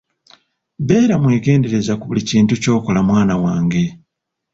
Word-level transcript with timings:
Beera 0.87 1.15
mwegendereza 1.23 1.93
ku 1.99 2.05
buli 2.09 2.21
kintu 2.29 2.53
ky’okola 2.61 2.99
mwana 3.09 3.35
wange. 3.43 3.83